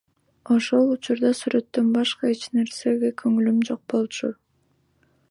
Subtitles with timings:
[0.53, 4.31] Ошол учурда сүрөттөн башка эч нерсеге көңүлүм жок болчу.